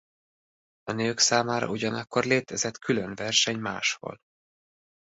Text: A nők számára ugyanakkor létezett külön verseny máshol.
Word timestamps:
A 0.83 0.91
nők 0.91 1.19
számára 1.19 1.67
ugyanakkor 1.69 2.23
létezett 2.25 2.77
külön 2.77 3.15
verseny 3.15 3.59
máshol. 3.59 4.19